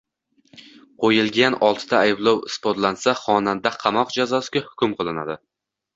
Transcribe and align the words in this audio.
Qo‘yilgan 1.03 1.57
oltita 1.67 1.99
ayblov 2.07 2.41
isbotlansa, 2.49 3.15
xonanda 3.27 3.73
qamoq 3.85 4.15
jazosiga 4.19 4.65
hukm 4.71 4.97
qilinadi 5.03 5.37